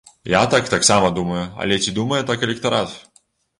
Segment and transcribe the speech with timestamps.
[0.33, 2.99] Я так таксама думаю, але ці думае так электарат?